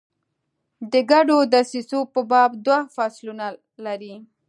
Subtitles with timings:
[0.91, 3.45] د ګډو دسیسو په باب دوه فصلونه
[3.85, 4.15] لري.